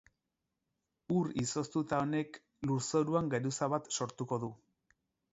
Ur 1.17 1.27
izoztuta 1.41 1.99
honek 2.05 2.39
lurzoruan 2.69 3.29
geruza 3.35 3.69
bat 3.75 3.91
sortuko 3.99 4.41
du. 4.45 4.49